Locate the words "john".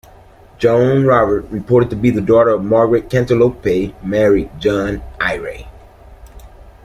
4.59-5.03